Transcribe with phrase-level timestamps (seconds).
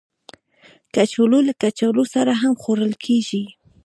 [0.93, 3.43] کچالو له کچالو سره هم خوړل کېږي